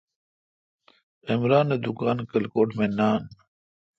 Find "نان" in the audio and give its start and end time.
2.97-3.21